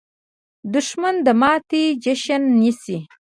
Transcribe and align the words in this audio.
دښمن 0.73 1.15
د 1.25 1.27
ماتې 1.41 1.83
جشن 2.03 2.43
نیسي 2.59 2.97